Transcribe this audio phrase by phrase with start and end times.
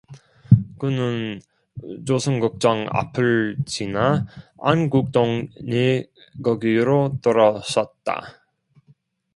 [0.79, 1.39] 그는
[2.07, 4.25] 조선극장 앞을 지나
[4.59, 8.41] 안국동 네거리로 들어섰다.